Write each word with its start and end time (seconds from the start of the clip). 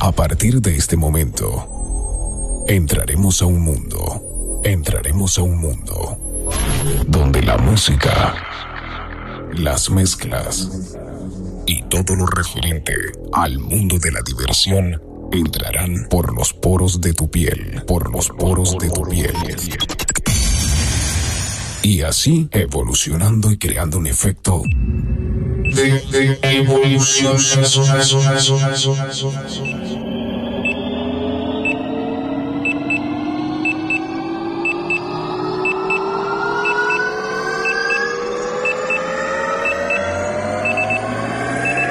A 0.00 0.12
partir 0.12 0.60
de 0.60 0.76
este 0.76 0.96
momento, 0.96 2.64
entraremos 2.68 3.40
a 3.40 3.46
un 3.46 3.60
mundo, 3.60 4.60
entraremos 4.64 5.38
a 5.38 5.42
un 5.42 5.58
mundo 5.58 6.18
donde 7.06 7.42
la 7.42 7.56
música, 7.56 8.34
las 9.54 9.88
mezclas 9.90 10.70
y 11.66 11.82
todo 11.84 12.14
lo 12.14 12.26
referente 12.26 12.94
al 13.32 13.58
mundo 13.58 13.98
de 13.98 14.12
la 14.12 14.20
diversión 14.20 15.00
entrarán 15.32 16.06
por 16.10 16.34
los 16.34 16.52
poros 16.52 17.00
de 17.00 17.14
tu 17.14 17.30
piel, 17.30 17.82
por 17.86 18.12
los 18.12 18.28
poros 18.28 18.76
de 18.78 18.90
tu 18.90 19.02
piel. 19.08 19.34
Y 21.82 22.02
así 22.02 22.48
evolucionando 22.52 23.50
y 23.50 23.58
creando 23.58 23.98
un 23.98 24.06
efecto 24.06 24.62
de, 25.74 26.00
de 26.00 26.38
evolución. 26.42 27.36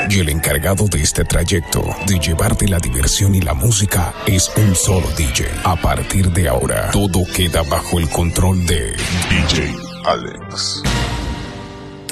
Y 0.10 0.20
el 0.20 0.30
encargado 0.30 0.88
de 0.88 1.02
este 1.02 1.26
trayecto, 1.26 1.84
de 2.06 2.20
llevarte 2.20 2.68
la 2.68 2.78
diversión 2.78 3.34
y 3.34 3.42
la 3.42 3.56
música, 3.56 4.14
es 4.28 4.52
un 4.58 4.76
solo 4.76 5.08
DJ. 5.18 5.48
A 5.64 5.76
partir 5.76 6.30
de 6.32 6.48
ahora, 6.48 6.92
todo 6.92 7.24
queda 7.36 7.64
bajo 7.64 8.00
el 8.00 8.08
control 8.10 8.64
de 8.66 8.96
DJ 9.30 9.74
Alex. 10.06 10.84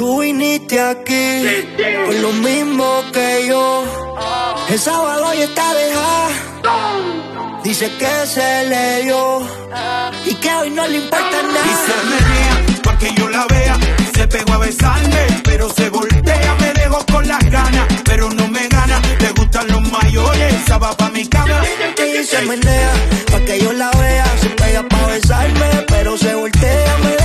Tú 0.01 0.19
viniste 0.19 0.81
aquí 0.81 1.43
por 2.07 2.15
lo 2.15 2.31
mismo 2.31 3.03
que 3.13 3.45
yo. 3.47 3.83
El 4.67 4.79
sábado 4.79 5.31
ya 5.35 5.43
está 5.43 5.75
dejada. 5.75 7.61
Dice 7.63 7.87
que 7.99 8.25
se 8.25 8.63
le 8.65 9.03
dio 9.03 9.41
y 10.25 10.33
que 10.33 10.55
hoy 10.55 10.71
no 10.71 10.87
le 10.87 10.97
importa 10.97 11.43
nada. 11.43 11.65
Y 11.67 11.75
se 11.85 11.95
menea 12.09 12.81
pa' 12.81 12.97
que 12.97 13.13
yo 13.13 13.29
la 13.29 13.45
vea. 13.45 13.77
Se 14.15 14.27
pegó 14.27 14.53
a 14.53 14.57
besarme, 14.57 15.23
pero 15.43 15.69
se 15.69 15.87
voltea. 15.91 16.55
Me 16.59 16.73
dejó 16.73 17.05
con 17.05 17.27
las 17.27 17.47
ganas, 17.51 17.85
pero 18.03 18.31
no 18.31 18.47
me 18.47 18.67
gana. 18.69 18.99
Le 19.19 19.29
gustan 19.33 19.67
los 19.67 19.83
mayores, 19.91 20.55
esa 20.63 20.79
va 20.79 20.97
pa' 20.97 21.11
mi 21.11 21.27
cama. 21.27 21.61
Y 21.99 22.23
se 22.25 22.41
menea 22.41 22.91
pa' 23.31 23.41
que 23.41 23.59
yo 23.59 23.71
la 23.71 23.91
vea. 23.91 24.25
Se 24.41 24.49
pega 24.49 24.81
pa' 24.81 25.05
besarme, 25.05 25.85
pero 25.87 26.17
se 26.17 26.33
voltea. 26.33 26.97
Me 27.03 27.20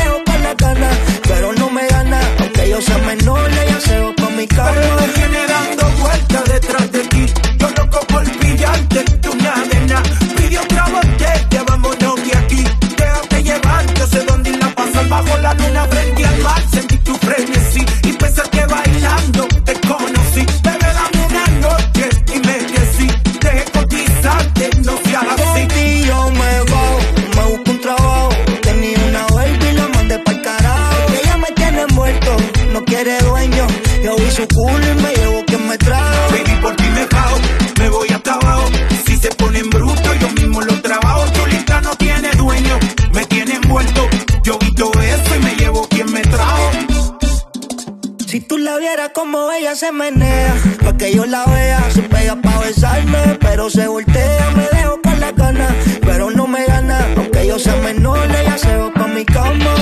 se 49.77 49.92
menea, 49.92 50.55
pa' 50.83 50.97
que 50.97 51.14
yo 51.14 51.27
la 51.27 51.45
vea, 51.45 51.91
se 51.91 52.01
pega 52.03 52.35
pa' 52.37 52.61
besarme, 52.61 53.37
pero 53.41 53.69
se 53.69 53.87
voltea, 53.87 54.51
me 54.57 54.67
dejo 54.73 55.03
con 55.03 55.20
la 55.20 55.33
gana, 55.33 55.69
pero 56.01 56.31
no 56.31 56.47
me 56.47 56.64
gana, 56.64 57.07
aunque 57.14 57.47
yo 57.47 57.59
sea 57.59 57.77
menor, 57.77 58.27
ella 58.31 58.57
se 58.57 58.75
va 58.75 58.91
pa' 58.91 59.07
mi 59.07 59.25
cama. 59.27 59.75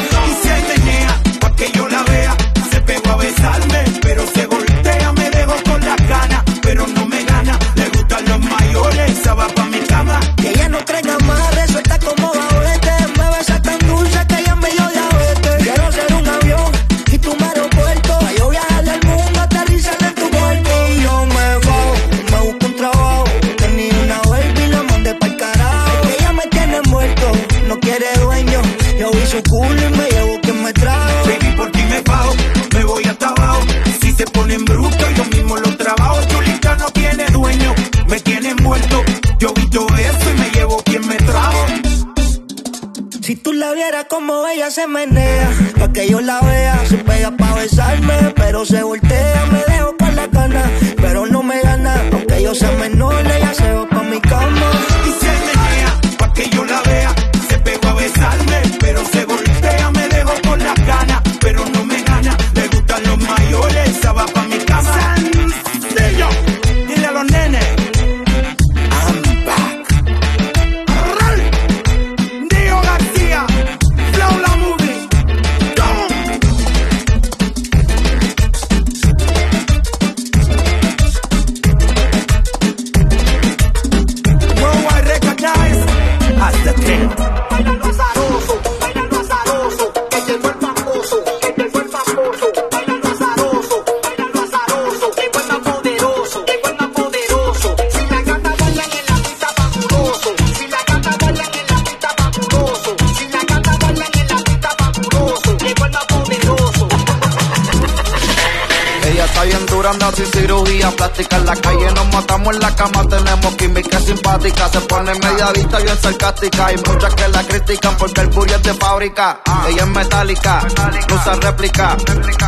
Anda 109.89 110.11
sin 110.12 110.27
cirugía 110.27 110.91
plástica. 110.91 111.37
En 111.37 111.47
la 111.47 111.56
calle 111.56 111.93
nos 111.93 112.13
matamos 112.13 112.54
en 112.54 112.60
la 112.60 112.75
cama, 112.75 113.04
tenemos 113.07 113.54
química 113.57 114.01
simpática. 114.01 114.69
Se 114.69 114.81
pone 114.83 115.13
mediadita, 115.15 115.78
bien 115.78 115.98
sarcástica. 115.98 116.66
Hay 116.66 116.77
muchas 116.77 117.15
que 117.15 117.28
la 117.28 117.42
critican 117.45 117.97
porque 117.97 118.21
el 118.22 118.28
booty 118.28 118.53
es 118.53 118.63
de 118.63 118.75
fábrica. 118.75 119.41
Ella 119.69 119.83
es 119.83 119.89
metálica, 119.89 120.66
usa 121.13 121.34
réplica. 121.41 121.97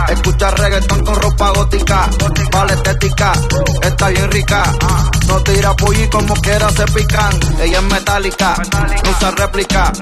Escucha 0.08 0.50
reggaetón 0.50 1.04
con 1.04 1.14
ropa 1.16 1.50
gótica. 1.50 2.08
Vale 2.52 2.72
estética, 2.72 3.32
está 3.82 4.08
bien 4.08 4.30
rica. 4.30 4.72
No 5.26 5.42
tira 5.42 5.74
y 5.94 6.08
como 6.08 6.34
quiera 6.36 6.70
se 6.70 6.84
pican. 6.86 7.40
Ella 7.60 7.78
es 7.78 7.84
metálica, 7.84 8.56
no 8.72 9.10
usa 9.10 9.30
réplica. 9.32 9.92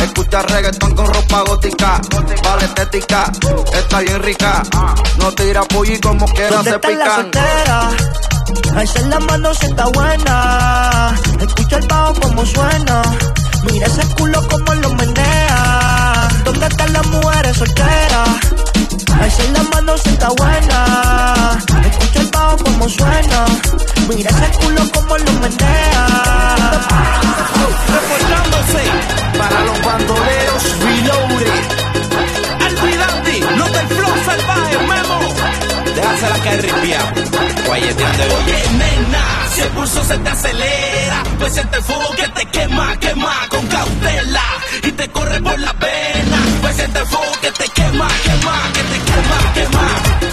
Escucha 0.00 0.42
reggaetón 0.42 0.94
con 0.94 1.06
ropa 1.06 1.42
gótica. 1.46 2.00
Vale 2.42 2.64
estética, 2.64 3.32
está 3.72 4.00
bien 4.00 4.22
rica. 4.22 4.62
No 5.18 5.32
tira 5.32 5.62
y 5.84 6.00
como 6.00 6.26
quiera 6.26 6.62
se 6.62 6.78
pican. 6.78 7.30
Ahí 8.76 8.88
en 8.96 9.10
la 9.10 9.20
mano 9.20 9.54
se 9.54 9.66
está 9.66 9.86
buena. 9.86 11.14
Escucha 11.40 11.76
el 11.76 11.86
bajo 11.86 12.14
como 12.20 12.44
suena. 12.44 13.02
Mira 13.70 13.86
ese 13.86 14.06
culo 14.14 14.46
como 14.48 14.74
lo 14.74 14.90
menea. 14.94 16.28
¿Dónde 16.44 16.66
están 16.66 16.92
las 16.92 17.06
mujeres 17.06 17.56
solteras? 17.56 18.28
Ahí 19.20 19.32
en 19.46 19.52
la 19.52 19.62
mano 19.62 19.96
se 19.96 20.10
está 20.10 20.28
buena. 20.30 21.58
Escucha 21.88 22.20
el 22.20 22.30
bajo 22.30 22.56
como 22.58 22.88
suena. 22.88 23.46
Mira 24.08 24.30
ese 24.30 24.58
culo 24.58 24.82
como 24.92 25.16
lo 25.16 25.32
menea. 25.40 26.06
Reportándose 27.94 28.84
para 29.38 29.60
los 29.64 29.82
bandoleros 29.82 30.62
reloaded. 30.80 31.48
Alvidandi, 32.66 33.40
los 33.56 33.72
del 33.72 33.86
flow 33.88 34.14
salvaje, 34.26 34.78
memo. 34.78 35.18
Déjasela 35.94 36.38
caer 36.40 36.62
ripiado. 36.62 37.08
Oye, 37.70 37.94
nena, 38.78 39.24
si 39.54 39.62
el 39.62 39.68
pulso 39.68 40.04
se 40.04 40.18
te 40.18 40.28
acelera, 40.28 41.22
pues 41.38 41.54
siente 41.54 41.76
el 41.78 41.82
fuego 41.82 42.10
que 42.16 42.28
te 42.28 42.46
quema, 42.46 42.96
quema 42.98 43.34
con 43.48 43.66
cautela 43.68 44.44
y 44.82 44.92
te 44.92 45.08
corre 45.08 45.40
por 45.40 45.58
la 45.58 45.72
pena. 45.74 46.38
Pues 46.60 46.76
siente 46.76 46.98
el 46.98 47.06
fuego 47.06 47.32
que 47.40 47.50
te 47.52 47.68
quema, 47.68 48.08
quema, 48.22 48.72
que 48.74 48.82
te 48.82 48.98
quema, 49.04 49.52
quema. 49.54 50.23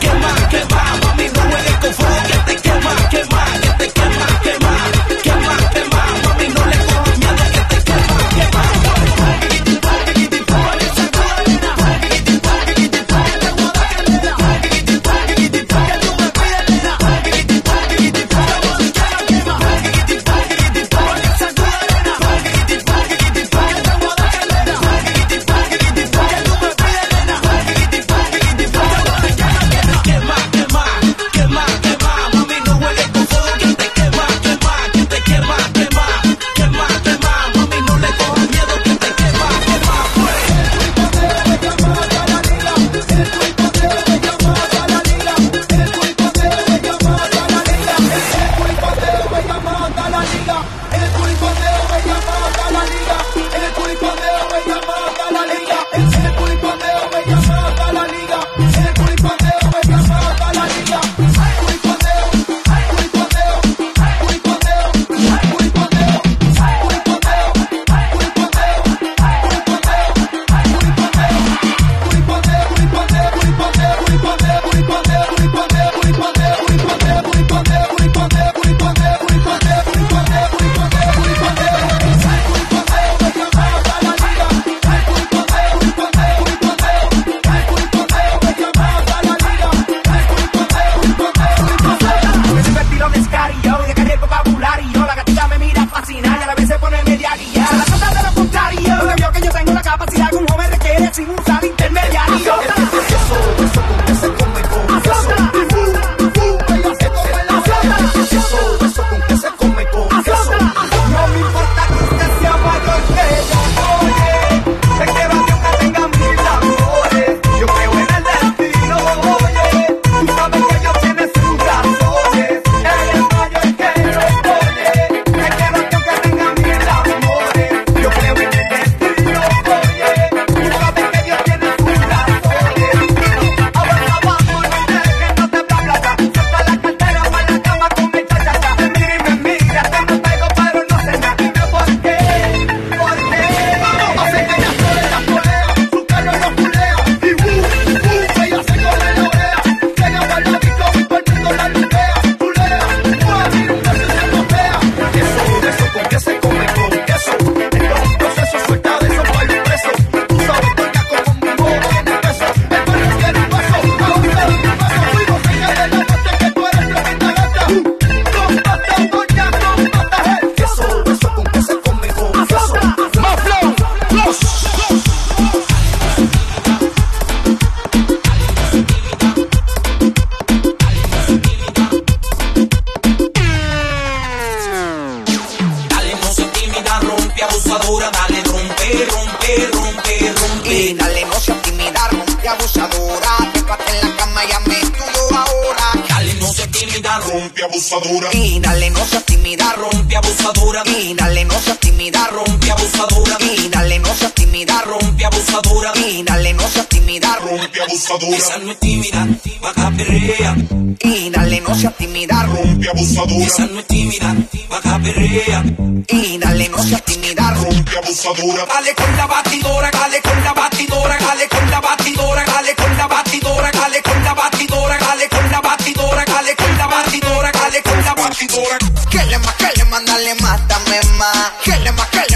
dale, 206.31 206.54
no 206.54 206.68
seas 206.69 206.88
tímida, 206.88 207.35
rompe 207.42 207.81
abusadora. 207.81 208.38
Esa 208.38 208.57
no 208.59 208.71
es 208.71 208.80
tímida, 208.80 209.28
baja 209.61 209.92
perrea. 209.92 210.56
Y 211.00 211.30
dale, 211.30 211.61
no 211.61 211.76
seas 211.76 211.97
tímida, 211.97 212.44
rompe 212.44 212.90
abusadora. 212.90 213.45
Esa 213.45 213.66
no 213.68 213.80
es 213.80 213.88
tímida, 213.88 214.35
baja 214.69 215.00
perrea. 215.00 215.64
Y 216.07 216.38
dale, 216.38 216.69
no 216.69 216.81
seas 216.83 217.04
tímida, 217.04 217.54
rompe 217.56 217.97
abusadora. 217.97 218.66
Dale 218.66 218.95
con 218.95 219.18
la 219.18 219.28
batidora, 219.28 219.92
dale 219.92 220.21
con 220.21 220.44
la 220.44 220.54
batidora, 220.54 221.18
dale 221.19 221.47
con 221.50 221.71
la 221.71 221.81
batidora, 221.81 222.45
dale 222.45 222.76
con 222.76 222.97
la 222.97 223.07
batidora, 223.07 223.71
dale 223.71 224.02
con 224.02 224.23
la 224.23 224.33
batidora, 224.33 224.97
dale 224.97 225.28
con 225.30 225.52
la 225.52 225.61
batidora, 225.61 226.26
dale 226.26 226.56
con 226.56 226.78
la 226.78 226.88
batidora, 226.88 227.52
dale 227.52 227.81
con 227.81 228.06
la 228.06 228.14
batidora. 228.14 228.78
Que 229.11 229.23
le 229.26 229.38
más, 229.40 229.56
que 229.56 229.69
le 229.78 229.85
más, 229.85 230.06
dale, 230.06 230.35
mátame 230.35 231.00
más. 231.18 231.52
Que 231.64 231.78
le 231.78 231.92
más, 231.92 232.07
que 232.07 232.31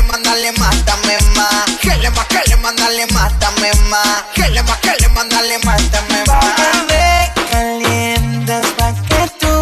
mándale, 2.66 3.06
mátame 3.14 3.72
más. 3.92 4.24
Que 4.34 4.50
le 4.50 4.64
más, 4.64 4.80
que 4.80 4.94
le 5.00 5.10
mándale, 5.10 5.60
mátame 5.60 6.20
más. 6.26 6.46
Bájame 6.46 7.32
calientes 7.52 8.66
pa' 8.78 8.94
que 9.10 9.22
tú 9.40 9.54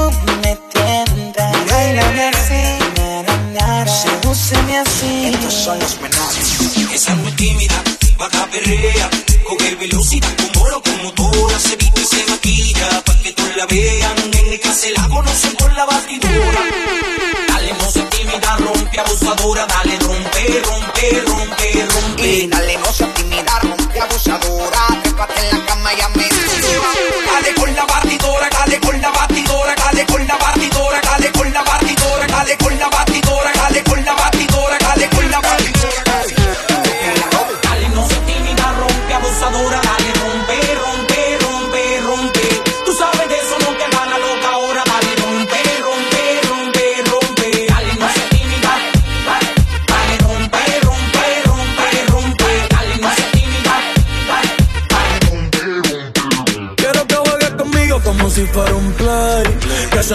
me 0.42 0.56
tiendas. 0.72 1.54
Bailame 1.70 2.24
así, 2.30 2.64
nada, 2.98 3.34
nada. 3.58 3.94
Sedúceme 4.04 4.78
así. 4.78 5.32
Estos 5.34 5.54
son 5.54 5.80
los 5.80 6.00
menores. 6.00 6.48
Esa 6.94 7.12
es 7.12 7.18
muy 7.18 7.32
tímida, 7.34 7.76
vaca 8.18 8.48
perrea. 8.52 9.10
Con 9.48 9.60
el 9.68 9.76
velocidad 9.76 10.34
como 10.38 10.60
moro, 10.60 10.82
como 10.82 11.04
motora. 11.04 11.60
Se 11.60 11.76
viste 11.76 12.02
y 12.02 12.06
se 12.06 12.32
maquilla 12.32 13.02
pa' 13.06 13.18
que 13.22 13.34
tú 13.34 13.44
la 13.58 13.66
veas. 13.66 14.03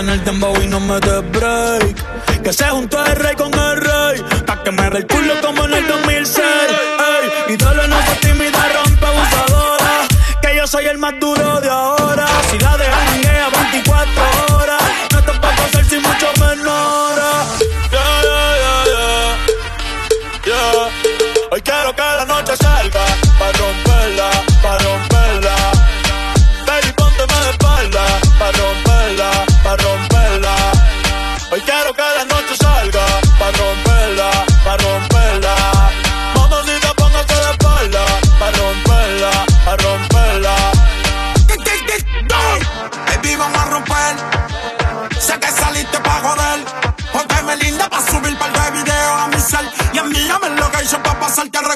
Suene 0.09 0.23
el 0.23 0.25
dembow 0.25 0.63
y 0.63 0.67
no 0.69 0.81
me 0.81 0.99
dé 1.01 1.21
break. 1.21 2.43
Que 2.43 2.51
se 2.51 2.65
junto 2.71 3.05
el 3.05 3.15
rey 3.15 3.35
con 3.35 3.53
el 3.53 3.77
rey. 3.77 4.25
Pa' 4.47 4.63
que 4.63 4.71
me 4.71 4.89
dé 4.89 4.99
el 4.99 5.07
culo 5.07 5.35
como 5.43 5.67
en 5.67 5.75
el 5.75 5.87
2006. 5.87 6.47
Ey, 7.47 7.57
dale 7.59 7.89
no 7.89 7.97
se 8.07 8.27
tímida, 8.27 8.59
rompe 8.73 9.05
abusadora. 9.05 10.09
Que 10.41 10.57
yo 10.57 10.67
soy 10.67 10.87
el 10.87 10.97
más 10.97 11.13
duro 11.21 11.61
de 11.61 11.69
ahora. 11.69 12.27
Si 12.51 12.59
la 12.59 12.79
dejan 12.79 13.27
a 13.37 13.49
24 13.51 14.57
horas. 14.57 14.83
No 15.13 15.23
te 15.25 15.33
puedo 15.33 15.63
hacer 15.67 15.85
sin 15.85 16.01
mucho. 16.01 16.27
Yeah, 17.93 18.23
yeah, 18.23 18.55
yeah, 18.63 18.85
yeah. 18.87 19.37
Yeah. 20.47 21.51
Hoy 21.51 21.61
quiero 21.61 21.95
que 21.95 22.03
la 22.03 22.25
noche 22.25 22.57
salga 22.57 23.08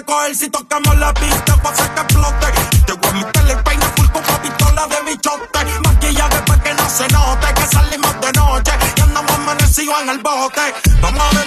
a 0.03 0.29
recoger. 0.29 0.35
Si 0.37 0.51
tocamos 0.51 0.97
la 0.99 1.13
pista, 1.15 1.57
pa' 1.63 1.71
hacer 1.71 1.91
que 1.95 2.01
explote. 2.01 2.47
Te 2.87 2.93
voy 2.93 3.09
a 3.09 3.13
meter 3.13 3.51
el 3.51 3.63
peine 3.63 3.87
full 3.97 4.09
con 4.09 4.23
pistola 4.23 4.87
de 4.87 5.11
bichote. 5.11 5.81
Maquillaje 5.85 6.43
pa' 6.47 6.63
que 6.63 6.75
no 6.75 6.91
se 6.91 7.09
note. 7.09 7.55
Que 7.55 7.67
salimos 7.67 8.21
de 8.21 8.33
noche 8.33 8.73
y 8.97 9.01
andamos 9.01 9.33
amanecidos 9.33 10.01
en 10.03 10.09
el 10.11 10.19
bote. 10.19 10.75
Vamos 11.01 11.21
a 11.21 11.29
beber, 11.31 11.42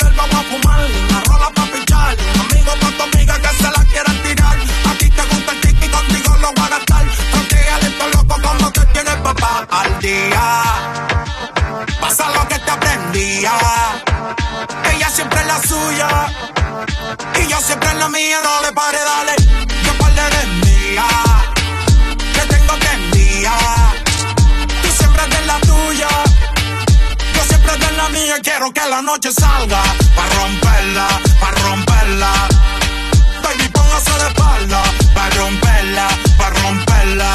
noche 29.05 29.31
salga. 29.31 29.81
Pa' 30.15 30.27
romperla, 30.35 31.07
pa' 31.39 31.51
romperla. 31.61 32.31
Baby, 33.43 33.69
póngase 33.69 34.11
de 34.19 34.27
espalda. 34.27 34.81
Pa' 35.13 35.29
romperla, 35.37 36.07
pa' 36.37 36.49
romperla. 36.49 37.31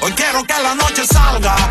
Hoy 0.00 0.12
quiero 0.12 0.44
que 0.44 0.54
la 0.62 0.74
noche 0.74 1.04
salga. 1.04 1.67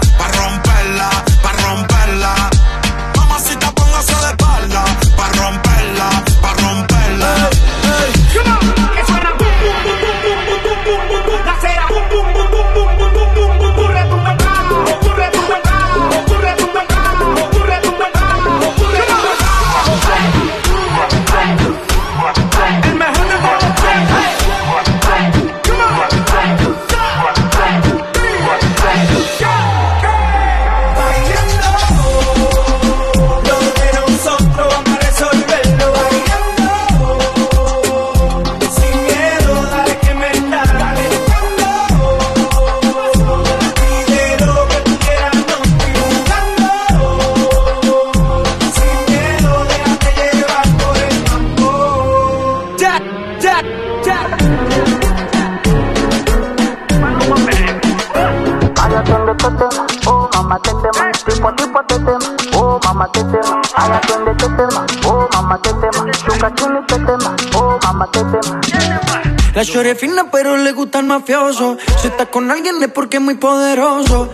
Chore 69.78 69.94
fina 69.94 70.32
pero 70.32 70.58
le 70.58 70.72
gusta 70.72 70.98
el 70.98 71.06
mafioso. 71.06 71.78
Si 72.02 72.08
está 72.08 72.26
con 72.26 72.50
alguien 72.50 72.82
es 72.82 72.90
porque 72.90 73.18
es 73.18 73.24
muy 73.24 73.36
poderoso. 73.36 74.34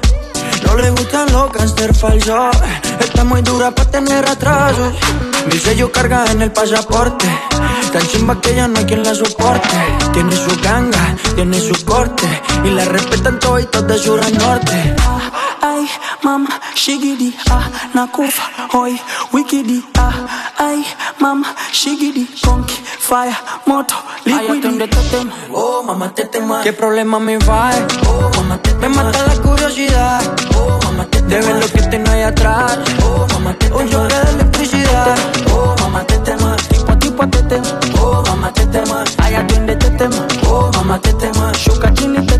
No 0.65 0.77
le 0.77 0.89
gustan 0.91 1.29
los 1.33 1.51
gangster 1.51 1.93
falsos 1.93 2.55
Está 2.97 3.25
muy 3.25 3.41
dura 3.41 3.71
para 3.71 3.91
tener 3.91 4.25
atrasos. 4.25 4.93
Mi 5.51 5.59
sello 5.59 5.91
carga 5.91 6.31
en 6.31 6.43
el 6.43 6.53
pasaporte. 6.53 7.25
Tan 7.91 8.07
chimba 8.07 8.39
que 8.39 8.55
ya 8.55 8.69
no 8.69 8.79
hay 8.79 8.85
quien 8.85 9.03
la 9.03 9.13
soporte. 9.13 9.75
Tiene 10.13 10.33
su 10.33 10.61
ganga, 10.61 11.13
tiene 11.35 11.59
su 11.59 11.75
corte. 11.83 12.25
Y 12.63 12.69
la 12.69 12.85
respetan 12.85 13.37
todos 13.39 13.69
de 13.69 13.97
sur 13.97 14.21
a 14.23 14.29
norte 14.29 14.95
Ay, 16.23 16.29
mama, 16.29 16.49
shigidi, 16.73 17.35
ah, 17.51 17.67
nakufa, 17.93 18.43
hoy, 18.71 18.97
wikidi, 19.33 19.83
ah, 19.97 20.13
ay, 20.57 20.85
mama, 21.19 21.53
shigidi, 21.73 22.25
conky, 22.41 22.75
fire, 22.97 23.35
moto, 23.65 23.95
liquidi. 24.23 24.79
oh, 25.51 25.83
mamá, 25.83 26.13
te 26.13 26.23
tema. 26.25 26.61
¿Qué 26.61 26.71
problema 26.71 27.19
me 27.19 27.37
va? 27.39 27.71
Oh, 28.07 28.29
mamá, 28.37 28.57
te 28.57 28.73
Me 28.75 28.87
mata 28.87 29.21
la 29.27 29.35
curiosidad, 29.41 30.21
oh, 30.55 30.79
mamá, 30.85 31.05
te 31.07 31.21
De 31.23 31.41
ver 31.41 31.55
lo 31.55 31.67
que 31.67 31.81
tengo 31.89 32.09
ahí 32.09 32.21
atrás, 32.21 32.77
oh, 33.03 33.27
mamá, 33.33 33.53
te 33.55 33.69
Un 33.73 33.89
choque 33.89 34.15
de 34.15 34.31
electricidad, 34.31 35.17
oh, 35.53 35.75
mamá, 35.81 36.05
te 36.05 36.17
tema. 36.19 36.55
Tipo, 36.69 36.97
tipo, 36.99 37.27
te 37.27 37.43
tema, 37.43 37.79
oh, 38.01 38.23
mamá, 38.27 38.53
te 38.53 38.65
tema. 38.67 39.03
Ay, 39.17 39.35
atiende, 39.35 39.75
te 39.75 39.89
tema, 39.89 40.25
oh, 40.47 40.71
mamá, 40.73 40.99
te 40.99 41.11
tema. 41.15 41.51
Shuka 41.53 41.93
chini, 41.93 42.25
te 42.25 42.37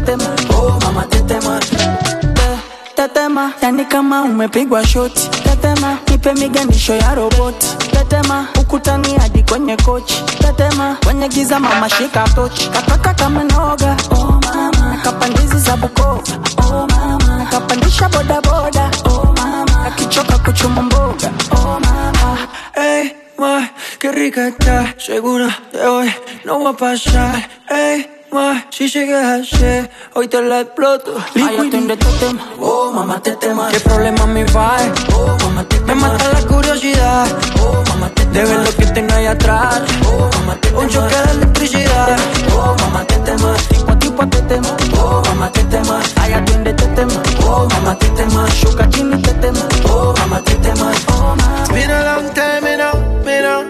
Tetema, 3.08 3.52
yani 3.62 3.86
kama 3.86 4.22
umepigwa 4.24 4.88
shoti. 4.88 5.30
Tetema, 5.44 5.98
nipe 6.12 6.34
miganisho 6.34 6.96
ya 6.96 7.16
roboti. 7.16 7.68
Tetema, 7.92 8.48
ukutani 8.62 9.18
hadi 9.18 9.44
kwenye 9.44 9.78
kochi. 9.78 10.24
Tetema, 10.40 10.98
kwenye 11.06 11.28
giza 11.30 11.60
mama 11.60 11.90
shika 11.90 12.24
tochi. 12.36 12.70
Kataka 12.70 13.14
kama 13.14 13.44
noga, 13.44 13.98
oh 14.12 14.40
mama. 14.46 14.98
Kapandizi 15.04 15.60
za 15.60 15.78
Bukova, 15.78 16.22
oh 16.58 16.88
mama. 16.88 17.48
Kapandisha 17.52 18.10
bodaboda 18.10 18.42
boda, 18.72 18.92
oh 19.06 19.34
mama. 19.38 19.86
Akichoka 19.86 20.38
kuchuma 20.38 20.82
mboga, 20.82 21.32
oh 21.52 21.80
mama. 21.80 22.38
hey, 22.76 23.10
ma, 23.38 23.70
qué 24.00 24.12
rica 24.12 24.48
está. 24.48 24.94
Segura 24.98 25.50
de 25.74 25.86
hoy 25.86 26.10
no 26.46 26.64
va 26.64 26.70
a 26.70 26.74
pasar. 26.74 27.50
Ey, 27.70 28.06
más. 28.34 28.66
Si 28.72 28.90
llegas 28.90 29.54
ayer, 29.54 29.90
hoy 30.14 30.28
te 30.28 30.42
la 30.42 30.62
exploto. 30.62 31.16
Ay, 31.36 31.56
yo 31.56 31.64
estoy 31.64 31.98
tema, 32.20 32.52
oh, 32.60 32.92
mamá, 32.92 33.22
te 33.22 33.36
temas. 33.36 33.72
¿Qué 33.72 33.80
problema 33.80 34.26
me 34.26 34.44
va? 34.46 34.78
Oh, 35.14 35.38
mamá, 35.44 35.64
te 35.64 35.80
Me 35.82 35.96
mata 35.96 36.34
la 36.34 36.42
curiosidad, 36.42 37.28
oh, 37.62 37.84
mamá, 37.90 38.10
te 38.10 38.26
De 38.26 38.44
ver 38.44 38.60
lo 38.66 38.76
que 38.76 38.86
tengo 38.88 39.14
ahí 39.14 39.28
atrás, 39.28 39.82
oh, 40.06 40.30
mamá, 40.40 40.56
te 40.60 40.74
Un 40.74 40.90
choque 40.90 41.16
de 41.16 41.32
electricidad, 41.32 42.18
oh, 42.56 42.76
mamá, 42.82 43.06
te 43.06 43.16
temas. 43.20 43.68
Tipo 43.68 43.92
a 43.92 44.00
tipo 44.00 44.28
te 44.28 44.42
temas, 44.42 44.74
oh, 45.00 45.22
mamá, 45.26 45.52
te 45.52 45.64
temas. 45.66 46.14
Ay, 46.20 46.34
atiende 46.34 46.74
te 46.74 46.88
temas, 46.88 47.22
oh, 47.46 47.68
mamá, 47.70 47.98
te 47.98 48.08
temas. 48.10 48.54
Shuka 48.56 48.90
chini 48.90 49.22
te 49.22 49.34
temas, 49.36 49.68
oh, 49.90 50.14
mamá, 50.18 50.42
te 50.42 50.56
temas. 50.56 50.98
Oh, 51.10 51.36
mamá. 51.36 51.66
Mira 51.72 52.00
adelante, 52.00 52.42
mira, 52.62 52.92
mira. 53.24 53.64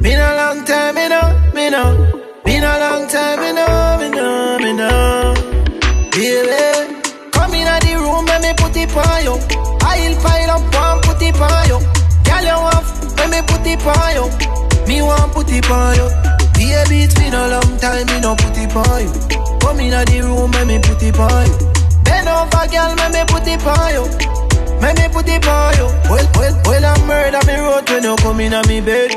Mira 0.00 0.28
adelante, 0.28 0.74
mira, 0.94 1.36
mira. 1.54 1.96
Mira 2.44 2.72
adelante, 2.74 3.18
mira. 3.40 3.45
on. 9.24 9.40
I 9.80 9.96
will 10.04 10.16
pile 10.20 10.50
up 10.52 10.64
one 10.68 11.00
put 11.08 11.22
it 11.24 11.40
on 11.40 11.64
you. 11.72 11.78
Girl, 12.26 12.44
you 12.44 12.58
want 12.60 12.86
when 13.16 13.28
me 13.32 13.40
put 13.48 13.64
it 13.64 13.80
on 13.80 14.12
you. 14.12 14.26
Me 14.86 15.02
want 15.02 15.32
put 15.32 15.48
it 15.48 15.70
on 15.70 15.96
you. 15.96 16.08
Baby, 16.56 17.04
it's 17.04 17.14
been 17.14 17.32
a 17.32 17.48
long 17.48 17.72
time 17.80 18.06
me 18.06 18.20
no 18.20 18.36
put 18.36 18.56
it 18.58 18.74
on 18.76 19.00
you. 19.00 19.12
Come 19.60 19.80
inna 19.80 20.04
the 20.04 20.20
room 20.22 20.50
when 20.52 20.66
me 20.68 20.78
put 20.78 21.02
it 21.02 21.16
on 21.18 21.46
you. 21.46 21.56
Bend 22.04 22.28
over, 22.28 22.64
girl, 22.68 22.92
when 22.96 23.10
me 23.12 23.22
put 23.26 23.46
it 23.48 23.64
on 23.64 23.88
you. 23.96 24.04
When 24.80 24.94
me 24.94 25.06
put 25.08 25.28
it 25.28 25.46
on 25.46 25.72
you. 25.80 25.88
Well, 26.10 26.26
well, 26.36 26.54
well, 26.66 26.84
I 26.84 27.06
murder 27.06 27.42
me 27.46 27.56
road 27.60 27.88
when 27.88 28.02
you 28.04 28.16
come 28.16 28.40
inna 28.40 28.62
me 28.68 28.80
bed. 28.80 29.10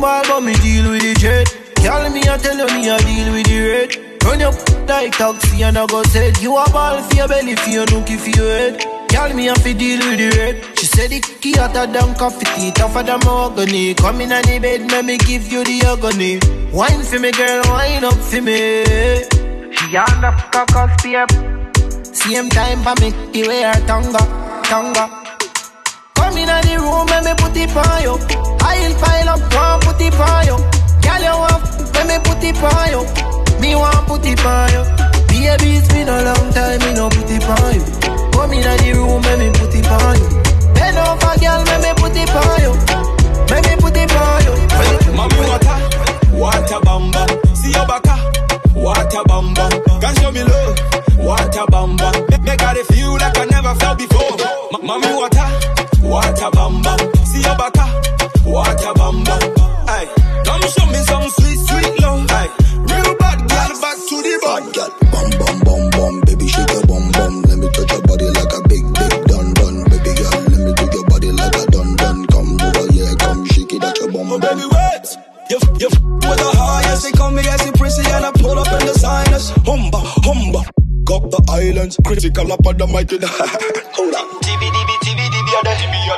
Ball, 0.00 0.22
but 0.28 0.40
me 0.42 0.54
deal 0.62 0.90
with 0.90 1.02
the 1.02 1.14
jet. 1.18 1.46
Girl, 1.82 2.10
me 2.10 2.20
I 2.22 2.38
tell 2.38 2.56
you 2.56 2.66
me 2.74 2.90
I 2.90 2.98
deal 3.02 3.32
with 3.32 3.46
the 3.46 3.58
red. 3.66 3.90
Run 4.24 4.40
your 4.40 4.52
like 4.86 5.12
taxi 5.16 5.62
and 5.62 5.78
I 5.78 5.86
go 5.86 6.02
said 6.04 6.38
you 6.38 6.56
a 6.56 6.64
ball 6.70 7.02
for 7.02 7.14
your 7.16 7.28
belly, 7.28 7.56
for 7.56 7.70
your 7.70 7.86
nookie, 7.86 8.18
for 8.18 8.30
your 8.30 8.48
head. 8.48 8.97
Girl, 9.08 9.32
me 9.34 9.46
have 9.46 9.62
to 9.62 9.74
deal 9.74 9.98
with 9.98 10.18
the 10.18 10.28
red. 10.38 10.78
She 10.78 10.86
said 10.86 11.10
the 11.10 11.20
key 11.20 11.52
hotter 11.52 11.86
than 11.90 12.14
coffee 12.14 12.44
tea, 12.56 12.70
tougher 12.72 13.02
than 13.02 13.20
mahogany. 13.20 13.94
Come 13.94 14.20
in 14.20 14.32
on 14.32 14.42
the 14.42 14.58
bed, 14.58 14.90
let 14.90 15.04
me 15.04 15.16
give 15.18 15.50
you 15.50 15.64
the 15.64 15.80
agony. 15.86 16.38
Wine 16.72 17.02
for 17.02 17.18
me, 17.18 17.30
girl, 17.32 17.62
wine 17.66 18.04
up 18.04 18.14
for 18.14 18.42
me. 18.42 18.84
She 19.74 19.96
on 19.96 20.20
the 20.20 20.30
cockle 20.52 20.88
step. 20.98 21.30
Same 22.14 22.48
time 22.50 22.82
for 22.82 22.94
me, 23.00 23.10
the 23.32 23.48
way 23.48 23.62
her 23.62 23.80
tongue 23.86 24.12
tongue 24.68 24.92
Come 26.14 26.36
in 26.36 26.48
on 26.48 26.60
the 26.68 26.76
room, 26.76 27.06
let 27.08 27.24
me 27.24 27.32
put 27.40 27.56
it 27.56 27.72
on 27.72 28.02
you. 28.04 28.14
I'll 28.60 28.94
pile 29.00 29.28
up, 29.32 29.40
one 29.54 29.80
put 29.80 30.00
it 30.02 30.14
on 30.20 30.44
you. 30.44 30.58
Girl, 31.00 31.22
you 31.24 31.36
want, 31.40 31.64
let 31.94 32.06
me 32.06 32.16
put 32.22 32.44
it 32.44 32.60
on 32.60 32.90
you. 32.92 33.02
Me 33.60 33.74
want 33.74 34.06
put 34.06 34.26
it 34.26 34.44
on 34.44 34.68
you. 34.72 34.82
Baby, 35.28 35.76
it's 35.78 35.88
been 35.88 36.08
a 36.08 36.22
long 36.22 36.52
time. 36.52 36.67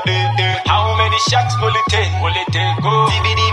day. 0.07 0.57
How 0.67 0.97
many 0.97 1.19
shots 1.29 1.55
will 1.61 1.75
it 1.75 1.87
take? 1.91 2.13
Will 2.23 2.35
it 2.35 2.49
take? 2.53 2.83
Go. 2.83 3.50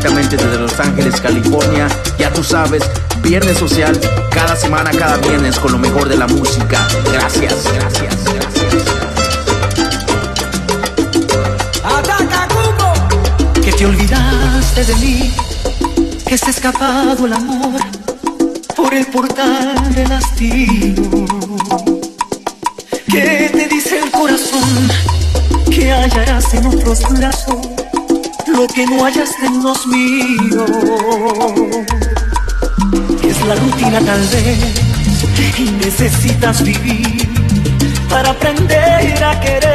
Directamente 0.00 0.36
desde 0.36 0.58
Los 0.58 0.80
Ángeles, 0.80 1.20
California. 1.20 1.86
Ya 2.18 2.32
tú 2.32 2.42
sabes, 2.42 2.82
Viernes 3.22 3.58
Social, 3.58 3.98
cada 4.30 4.56
semana, 4.56 4.90
cada 4.92 5.18
viernes 5.18 5.58
con 5.58 5.72
lo 5.72 5.78
mejor 5.78 6.08
de 6.08 6.16
la 6.16 6.26
música. 6.26 6.88
Gracias, 7.12 7.64
gracias, 7.74 8.24
gracias. 8.24 8.84
Ataca, 11.84 12.48
Cuco. 12.48 13.60
que 13.60 13.72
te 13.72 13.84
olvidaste 13.84 14.84
de 14.84 14.94
mí, 14.96 15.34
que 16.26 16.38
se 16.38 16.46
ha 16.46 16.50
escapado 16.50 17.26
el 17.26 17.32
amor 17.34 17.80
por 18.74 18.94
el 18.94 19.06
portal 19.06 19.94
del 19.94 20.12
hastío. 20.12 21.26
Que 23.06 23.50
te 23.52 23.68
dice 23.68 23.98
el 23.98 24.10
corazón 24.10 24.88
que 25.70 25.92
hallarás 25.92 26.54
en 26.54 26.66
otros 26.66 27.00
brazos 27.10 27.79
lo 28.52 28.66
que 28.66 28.86
no 28.86 29.04
hayas 29.04 29.30
en 29.42 29.62
los 29.62 29.86
míos. 29.86 30.70
Es 33.24 33.46
la 33.46 33.54
rutina 33.54 34.00
tal 34.00 34.20
vez 34.28 34.80
y 35.58 35.70
necesitas 35.84 36.62
vivir 36.62 37.28
para 38.08 38.30
aprender 38.30 39.24
a 39.24 39.40
querer. 39.40 39.70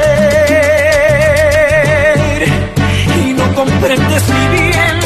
Y 3.26 3.34
no 3.34 3.54
comprendes 3.54 4.24
muy 4.30 4.48
bien 4.58 5.00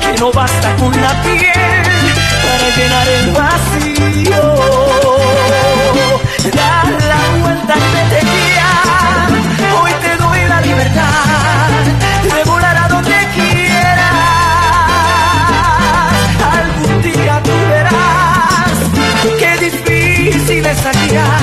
que 0.00 0.12
no 0.20 0.32
basta 0.32 0.74
con 0.76 0.92
la 1.00 1.22
piel 1.22 1.82
para 2.44 2.68
llenar 2.76 3.08
el 3.08 3.30
vacío. 3.32 4.42
Dar 6.54 6.86
la 7.10 7.20
vuelta 7.42 7.74
y 7.76 7.80
vete 7.94 8.43
essa 20.86 21.06
guiar 21.06 21.33